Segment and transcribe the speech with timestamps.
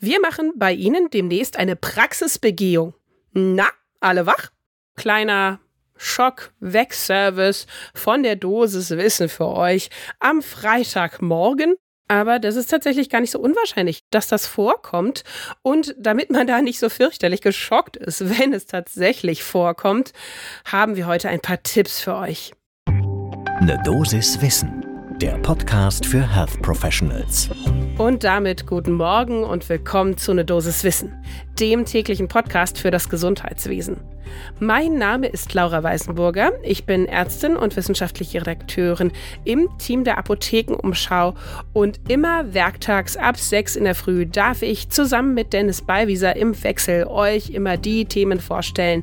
[0.00, 2.94] Wir machen bei Ihnen demnächst eine Praxisbegehung.
[3.32, 3.66] Na,
[4.00, 4.50] alle wach?
[4.96, 5.58] Kleiner
[5.96, 9.90] Schock-Weg-Service von der Dosis Wissen für euch
[10.20, 11.74] am Freitagmorgen.
[12.06, 15.24] Aber das ist tatsächlich gar nicht so unwahrscheinlich, dass das vorkommt.
[15.62, 20.12] Und damit man da nicht so fürchterlich geschockt ist, wenn es tatsächlich vorkommt,
[20.64, 22.52] haben wir heute ein paar Tipps für euch.
[22.86, 24.84] Eine Dosis Wissen,
[25.20, 27.50] der Podcast für Health Professionals.
[27.98, 31.12] Und damit guten Morgen und willkommen zu Ne Dosis Wissen,
[31.58, 33.96] dem täglichen Podcast für das Gesundheitswesen.
[34.60, 36.52] Mein Name ist Laura Weißenburger.
[36.62, 39.10] Ich bin Ärztin und wissenschaftliche Redakteurin
[39.44, 41.34] im Team der Apothekenumschau
[41.72, 46.62] und immer werktags ab 6 in der Früh darf ich zusammen mit Dennis Ballwieser im
[46.62, 49.02] Wechsel euch immer die Themen vorstellen,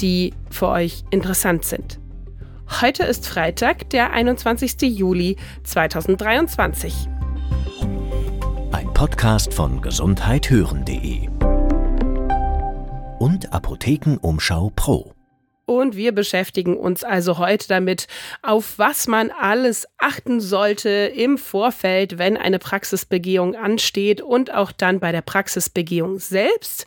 [0.00, 2.03] die für euch interessant sind.
[2.80, 4.82] Heute ist Freitag, der 21.
[4.82, 7.08] Juli 2023.
[8.94, 11.28] Podcast von gesundheithören.de
[13.18, 15.13] und Apothekenumschau Pro.
[15.66, 18.06] Und wir beschäftigen uns also heute damit,
[18.42, 25.00] auf was man alles achten sollte im Vorfeld, wenn eine Praxisbegehung ansteht und auch dann
[25.00, 26.86] bei der Praxisbegehung selbst.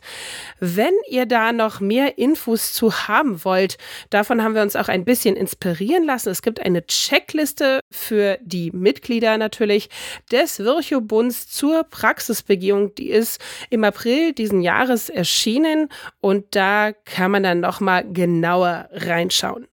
[0.60, 3.78] Wenn ihr da noch mehr Infos zu haben wollt,
[4.10, 6.28] davon haben wir uns auch ein bisschen inspirieren lassen.
[6.28, 9.90] Es gibt eine Checkliste für die Mitglieder natürlich
[10.30, 12.94] des Virchow-Bunds zur Praxisbegehung.
[12.94, 15.88] Die ist im April diesen Jahres erschienen
[16.20, 19.66] und da kann man dann nochmal genauer genauer reinschauen.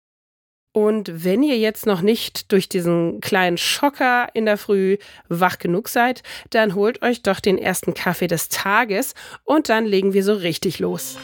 [0.74, 4.98] Und wenn ihr jetzt noch nicht durch diesen kleinen Schocker in der Früh
[5.30, 9.14] wach genug seid, dann holt euch doch den ersten Kaffee des Tages
[9.46, 11.18] und dann legen wir so richtig los.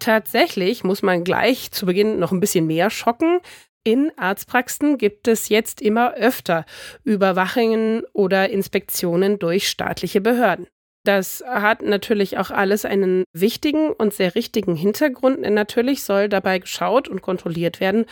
[0.00, 3.38] Tatsächlich muss man gleich zu Beginn noch ein bisschen mehr schocken.
[3.84, 6.64] In Arztpraxen gibt es jetzt immer öfter
[7.04, 10.66] Überwachungen oder Inspektionen durch staatliche Behörden.
[11.04, 15.40] Das hat natürlich auch alles einen wichtigen und sehr richtigen Hintergrund.
[15.42, 18.06] Natürlich soll dabei geschaut und kontrolliert werden,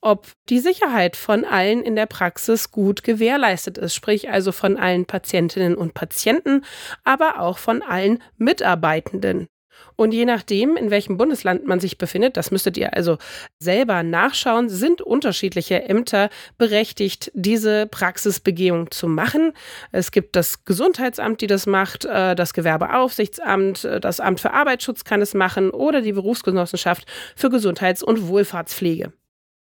[0.00, 5.06] ob die Sicherheit von allen in der Praxis gut gewährleistet ist, sprich also von allen
[5.06, 6.64] Patientinnen und Patienten,
[7.02, 9.48] aber auch von allen Mitarbeitenden.
[9.96, 13.18] Und je nachdem, in welchem Bundesland man sich befindet, das müsstet ihr also
[13.58, 16.28] selber nachschauen, sind unterschiedliche Ämter
[16.58, 19.52] berechtigt, diese Praxisbegehung zu machen.
[19.92, 25.04] Es gibt das Gesundheitsamt, die das macht, äh, das Gewerbeaufsichtsamt, äh, das Amt für Arbeitsschutz
[25.04, 29.12] kann es machen oder die Berufsgenossenschaft für Gesundheits- und Wohlfahrtspflege.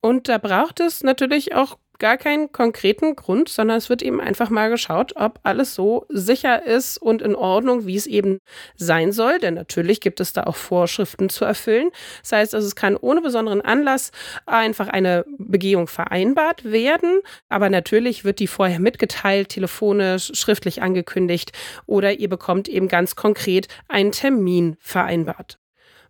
[0.01, 4.51] Und da braucht es natürlich auch gar keinen konkreten Grund, sondern es wird eben einfach
[4.51, 8.39] mal geschaut, ob alles so sicher ist und in Ordnung, wie es eben
[8.77, 9.39] sein soll.
[9.39, 11.91] Denn natürlich gibt es da auch Vorschriften zu erfüllen.
[12.23, 14.11] Das heißt, also es kann ohne besonderen Anlass
[14.47, 17.21] einfach eine Begehung vereinbart werden.
[17.49, 21.53] Aber natürlich wird die vorher mitgeteilt, telefonisch, schriftlich angekündigt
[21.87, 25.59] oder ihr bekommt eben ganz konkret einen Termin vereinbart.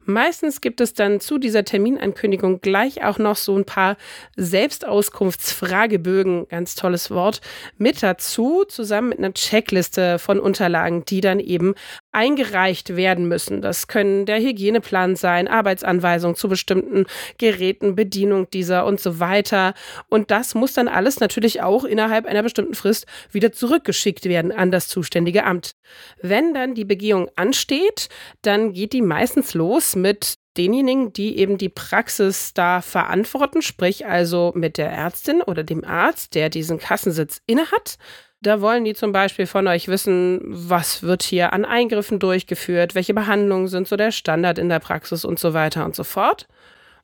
[0.07, 3.97] Meistens gibt es dann zu dieser Terminankündigung gleich auch noch so ein paar
[4.37, 7.41] Selbstauskunftsfragebögen, ganz tolles Wort,
[7.79, 11.75] mit dazu, zusammen mit einer Checkliste von Unterlagen, die dann eben
[12.15, 13.61] eingereicht werden müssen.
[13.61, 17.07] Das können der Hygieneplan sein, Arbeitsanweisungen zu bestimmten
[17.39, 19.75] Geräten, Bedienung dieser und so weiter.
[20.09, 24.71] Und das muss dann alles natürlich auch innerhalb einer bestimmten Frist wieder zurückgeschickt werden an
[24.71, 25.73] das zuständige Amt.
[26.21, 28.09] Wenn dann die Begehung ansteht,
[28.43, 34.53] dann geht die meistens los mit denjenigen, die eben die Praxis da verantworten, sprich also
[34.55, 37.97] mit der Ärztin oder dem Arzt, der diesen Kassensitz innehat.
[38.45, 43.15] Da wollen die zum Beispiel von euch wissen, was wird hier an Eingriffen durchgeführt, welche
[43.15, 46.47] Behandlungen sind so der Standard in der Praxis und so weiter und so fort.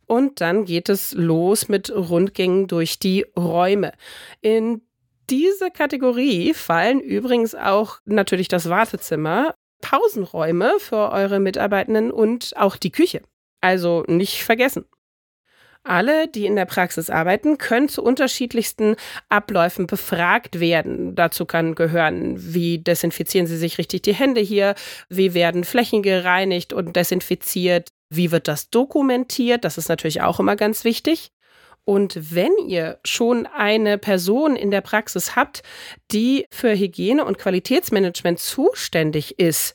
[0.07, 3.93] Und dann geht es los mit Rundgängen durch die Räume.
[4.43, 4.83] In
[5.31, 12.93] diese Kategorie fallen übrigens auch natürlich das Wartezimmer, Pausenräume für eure Mitarbeitenden und auch die
[12.93, 13.23] Küche.
[13.63, 14.85] Also nicht vergessen.
[15.83, 18.97] Alle, die in der Praxis arbeiten, können zu unterschiedlichsten
[19.31, 21.15] Abläufen befragt werden.
[21.15, 24.75] Dazu kann gehören, wie desinfizieren Sie sich richtig die Hände hier,
[25.09, 30.57] wie werden Flächen gereinigt und desinfiziert, wie wird das dokumentiert, das ist natürlich auch immer
[30.57, 31.31] ganz wichtig.
[31.85, 35.63] Und wenn ihr schon eine Person in der Praxis habt,
[36.13, 39.75] die für Hygiene und Qualitätsmanagement zuständig ist,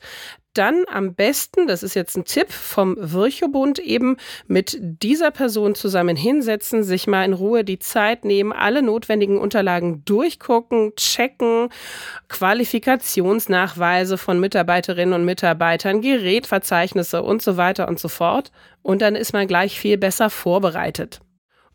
[0.57, 4.17] dann am besten, das ist jetzt ein Tipp vom Virchow-Bund, eben
[4.47, 10.03] mit dieser Person zusammen hinsetzen, sich mal in Ruhe die Zeit nehmen, alle notwendigen Unterlagen
[10.05, 11.69] durchgucken, checken,
[12.29, 18.51] Qualifikationsnachweise von Mitarbeiterinnen und Mitarbeitern, Gerätverzeichnisse und so weiter und so fort.
[18.81, 21.21] Und dann ist man gleich viel besser vorbereitet.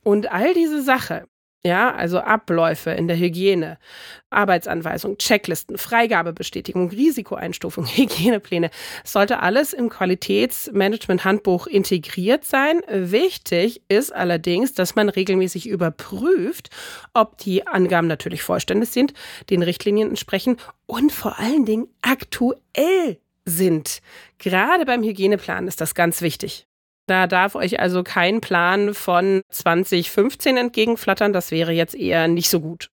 [0.03, 1.25] Und all diese Sache
[1.62, 3.77] Ja, also Abläufe in der Hygiene,
[4.31, 8.71] Arbeitsanweisung, Checklisten, Freigabebestätigung, Risikoeinstufung, Hygienepläne.
[9.05, 12.81] Es sollte alles im Qualitätsmanagement-Handbuch integriert sein.
[12.89, 16.71] Wichtig ist allerdings, dass man regelmäßig überprüft,
[17.12, 19.13] ob die Angaben natürlich vollständig sind,
[19.51, 20.56] den Richtlinien entsprechen
[20.87, 24.01] und vor allen Dingen aktuell sind.
[24.39, 26.69] Gerade beim Hygieneplan ist das ganz wichtig.
[27.06, 31.32] Da darf euch also kein Plan von 2015 entgegenflattern.
[31.32, 32.91] Das wäre jetzt eher nicht so gut.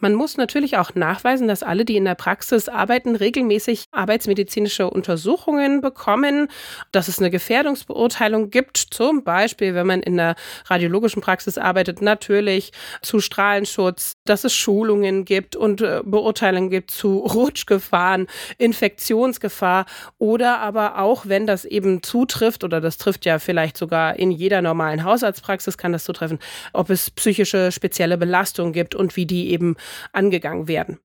[0.00, 5.80] Man muss natürlich auch nachweisen, dass alle, die in der Praxis arbeiten, regelmäßig arbeitsmedizinische Untersuchungen
[5.80, 6.48] bekommen,
[6.92, 10.34] dass es eine Gefährdungsbeurteilung gibt, zum Beispiel, wenn man in der
[10.66, 17.18] radiologischen Praxis arbeitet, natürlich zu Strahlenschutz, dass es Schulungen gibt und äh, Beurteilungen gibt zu
[17.18, 18.26] Rutschgefahren,
[18.58, 19.86] Infektionsgefahr
[20.18, 24.60] oder aber auch, wenn das eben zutrifft, oder das trifft ja vielleicht sogar in jeder
[24.60, 26.38] normalen Hausarztpraxis, kann das zutreffen,
[26.72, 29.76] ob es psychische spezielle Belastungen gibt und wie die eben
[30.12, 30.98] angegangen werden.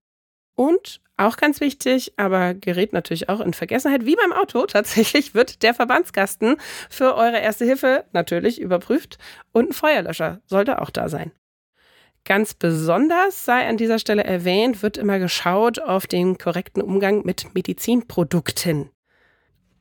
[0.56, 5.64] Und auch ganz wichtig, aber gerät natürlich auch in Vergessenheit, wie beim Auto, tatsächlich wird
[5.64, 6.58] der Verbandskasten
[6.90, 9.18] für eure erste Hilfe natürlich überprüft
[9.52, 11.32] und ein Feuerlöscher sollte auch da sein.
[12.24, 17.56] Ganz besonders sei an dieser Stelle erwähnt, wird immer geschaut auf den korrekten Umgang mit
[17.56, 18.92] Medizinprodukten.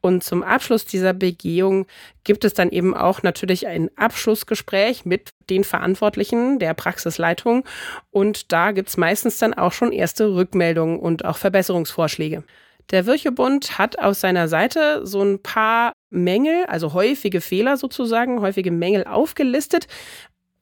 [0.01, 1.87] Und zum Abschluss dieser Begehung
[2.25, 7.65] gibt es dann eben auch natürlich ein Abschlussgespräch mit den Verantwortlichen der Praxisleitung.
[8.11, 12.45] Und da gibt es meistens dann auch schon erste Rückmeldungen und auch Verbesserungsvorschläge.
[12.91, 18.73] Der Wirchebund hat auf seiner Seite so ein paar Mängel, also häufige Fehler sozusagen, häufige
[18.73, 19.87] Mängel aufgelistet.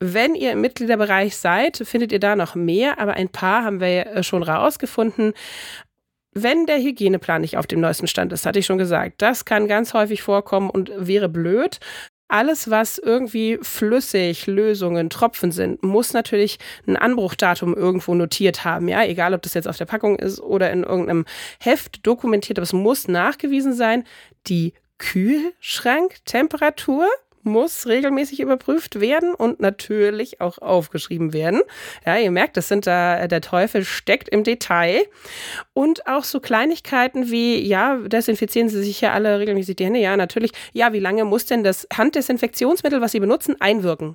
[0.01, 4.23] Wenn ihr im Mitgliederbereich seid, findet ihr da noch mehr, aber ein paar haben wir
[4.23, 5.33] schon rausgefunden.
[6.33, 9.67] Wenn der Hygieneplan nicht auf dem neuesten Stand ist, hatte ich schon gesagt, das kann
[9.67, 11.81] ganz häufig vorkommen und wäre blöd.
[12.31, 18.87] Alles, was irgendwie flüssig, Lösungen, Tropfen sind, muss natürlich ein Anbruchdatum irgendwo notiert haben.
[18.87, 21.25] Ja, egal ob das jetzt auf der Packung ist oder in irgendeinem
[21.59, 24.05] Heft dokumentiert, aber es muss nachgewiesen sein.
[24.47, 27.07] Die Kühlschranktemperatur
[27.49, 31.63] muss regelmäßig überprüft werden und natürlich auch aufgeschrieben werden.
[32.07, 35.03] Ja, ihr merkt, das sind da, der Teufel steckt im Detail.
[35.73, 40.01] Und auch so Kleinigkeiten wie, ja, desinfizieren Sie sich ja alle regelmäßig die Hände?
[40.01, 40.53] Ja, natürlich.
[40.73, 44.15] Ja, wie lange muss denn das Handdesinfektionsmittel, was Sie benutzen, einwirken?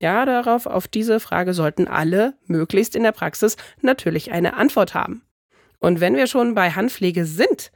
[0.00, 5.22] Ja, darauf, auf diese Frage sollten alle möglichst in der Praxis natürlich eine Antwort haben.
[5.78, 7.70] Und wenn wir schon bei Handpflege sind,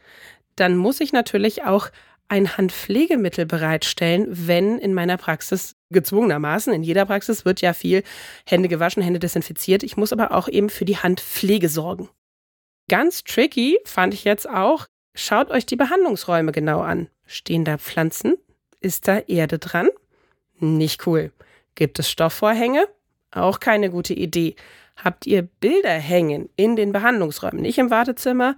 [0.57, 1.89] dann muss ich natürlich auch
[2.29, 8.03] ein Handpflegemittel bereitstellen, wenn in meiner Praxis gezwungenermaßen, in jeder Praxis wird ja viel
[8.47, 9.83] Hände gewaschen, Hände desinfiziert.
[9.83, 12.09] Ich muss aber auch eben für die Handpflege sorgen.
[12.89, 17.09] Ganz tricky fand ich jetzt auch, schaut euch die Behandlungsräume genau an.
[17.27, 18.35] Stehen da Pflanzen?
[18.81, 19.89] Ist da Erde dran?
[20.59, 21.33] Nicht cool.
[21.75, 22.87] Gibt es Stoffvorhänge?
[23.31, 24.55] Auch keine gute Idee.
[24.97, 28.57] Habt ihr Bilder hängen in den Behandlungsräumen, nicht im Wartezimmer?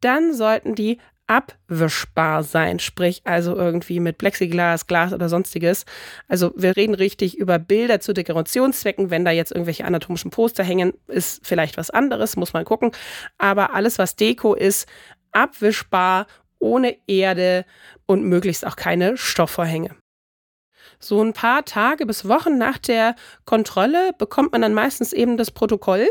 [0.00, 0.98] Dann sollten die
[1.32, 5.86] abwischbar sein, sprich also irgendwie mit Plexiglas, Glas oder sonstiges.
[6.28, 9.10] Also wir reden richtig über Bilder zu Dekorationszwecken.
[9.10, 12.92] Wenn da jetzt irgendwelche anatomischen Poster hängen, ist vielleicht was anderes, muss man gucken.
[13.38, 14.86] Aber alles, was Deko ist,
[15.32, 16.26] abwischbar,
[16.58, 17.64] ohne Erde
[18.04, 19.96] und möglichst auch keine Stoffvorhänge.
[20.98, 25.50] So ein paar Tage bis Wochen nach der Kontrolle bekommt man dann meistens eben das
[25.50, 26.08] Protokoll,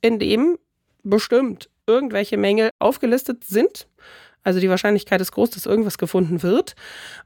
[0.00, 0.58] in dem
[1.02, 3.88] bestimmt irgendwelche Mängel aufgelistet sind.
[4.42, 6.74] Also die Wahrscheinlichkeit ist groß, dass irgendwas gefunden wird.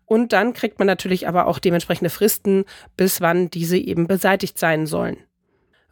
[0.04, 2.64] Und dann kriegt man natürlich aber auch dementsprechende Fristen,
[2.96, 5.18] bis wann diese eben beseitigt sein sollen.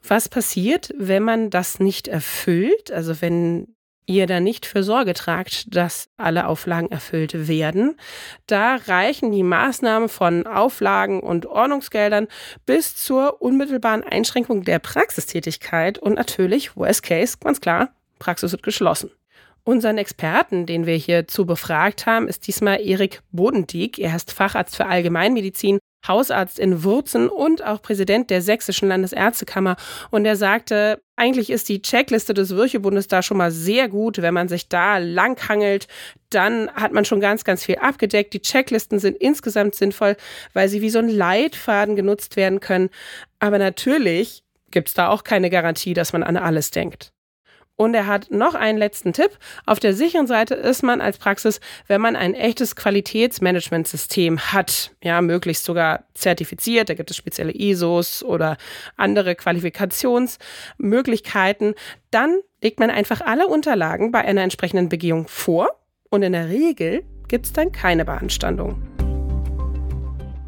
[0.06, 2.90] Was passiert, wenn man das nicht erfüllt?
[2.90, 3.68] Also wenn
[4.06, 7.96] ihr da nicht für Sorge tragt, dass alle Auflagen erfüllt werden.
[8.46, 12.26] Da reichen die Maßnahmen von Auflagen und Ordnungsgeldern
[12.66, 19.10] bis zur unmittelbaren Einschränkung der Praxistätigkeit und natürlich, worst case, ganz klar, Praxis wird geschlossen.
[19.64, 23.96] Unseren Experten, den wir hierzu befragt haben, ist diesmal Erik Bodendieck.
[23.96, 29.76] Er ist Facharzt für Allgemeinmedizin, Hausarzt in Wurzen und auch Präsident der Sächsischen Landesärztekammer.
[30.10, 34.20] Und er sagte, eigentlich ist die Checkliste des Würchebundes da schon mal sehr gut.
[34.20, 35.86] Wenn man sich da langhangelt,
[36.30, 38.34] dann hat man schon ganz, ganz viel abgedeckt.
[38.34, 40.16] Die Checklisten sind insgesamt sinnvoll,
[40.54, 42.90] weil sie wie so ein Leitfaden genutzt werden können.
[43.38, 44.42] Aber natürlich
[44.72, 47.12] gibt es da auch keine Garantie, dass man an alles denkt.
[47.76, 49.30] Und er hat noch einen letzten Tipp.
[49.66, 55.20] Auf der sicheren Seite ist man als Praxis, wenn man ein echtes Qualitätsmanagementsystem hat, ja,
[55.22, 58.56] möglichst sogar zertifiziert, da gibt es spezielle ISOs oder
[58.96, 61.74] andere Qualifikationsmöglichkeiten,
[62.10, 65.68] dann legt man einfach alle Unterlagen bei einer entsprechenden Begehung vor
[66.10, 68.80] und in der Regel gibt es dann keine Beanstandung.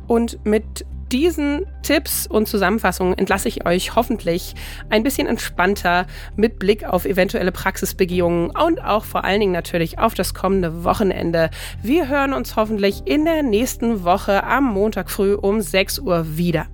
[0.07, 4.55] Und mit diesen Tipps und Zusammenfassungen entlasse ich euch hoffentlich
[4.91, 10.15] ein bisschen entspannter mit Blick auf eventuelle Praxisbegehungen und auch vor allen Dingen natürlich auf
[10.15, 11.51] das kommende Wochenende.
[11.83, 16.67] Wir hören uns hoffentlich in der nächsten Woche am Montag früh um 6 Uhr wieder.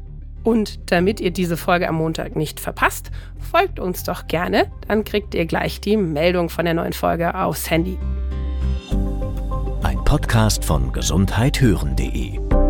[0.42, 3.10] Und damit ihr diese Folge am Montag nicht verpasst,
[3.50, 7.68] folgt uns doch gerne, dann kriegt ihr gleich die Meldung von der neuen Folge aufs
[7.68, 7.98] Handy.
[9.82, 12.69] Ein Podcast von gesundheithören.de